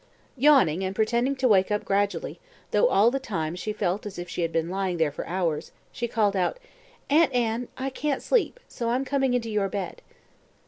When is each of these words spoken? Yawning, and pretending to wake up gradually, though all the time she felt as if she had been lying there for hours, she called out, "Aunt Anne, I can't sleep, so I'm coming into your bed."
Yawning, 0.39 0.83
and 0.83 0.95
pretending 0.95 1.35
to 1.35 1.47
wake 1.47 1.69
up 1.69 1.85
gradually, 1.85 2.39
though 2.71 2.87
all 2.87 3.11
the 3.11 3.19
time 3.19 3.55
she 3.55 3.71
felt 3.71 4.03
as 4.03 4.17
if 4.17 4.27
she 4.27 4.41
had 4.41 4.51
been 4.51 4.67
lying 4.67 4.97
there 4.97 5.11
for 5.11 5.27
hours, 5.27 5.71
she 5.91 6.07
called 6.07 6.35
out, 6.35 6.57
"Aunt 7.11 7.31
Anne, 7.35 7.67
I 7.77 7.91
can't 7.91 8.23
sleep, 8.23 8.59
so 8.67 8.89
I'm 8.89 9.05
coming 9.05 9.35
into 9.35 9.51
your 9.51 9.69
bed." 9.69 10.01